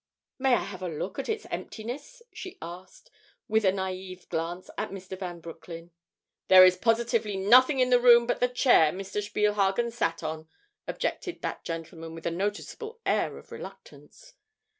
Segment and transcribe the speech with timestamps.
[0.39, 3.11] "May I have a look at its emptiness?" she asked,
[3.47, 5.15] with a naive glance at Mr.
[5.15, 5.91] Van Broecklyn.
[6.47, 9.21] "There is positively nothing in the room but the chair Mr.
[9.21, 10.49] Spielhagen sat on,"
[10.87, 14.33] objected that gentleman with a noticeable air of reluctance.